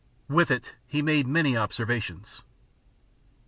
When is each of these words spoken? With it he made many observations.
With 0.27 0.49
it 0.49 0.73
he 0.87 1.03
made 1.03 1.27
many 1.27 1.55
observations. 1.55 2.41